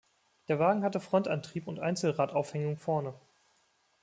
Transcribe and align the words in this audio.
Der 0.47 0.57
Wagen 0.57 0.83
hatte 0.83 0.99
Frontantrieb 0.99 1.67
und 1.67 1.79
Einzelradaufhängung 1.79 2.75
vorne. 2.75 3.13